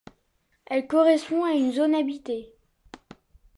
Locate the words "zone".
1.73-1.93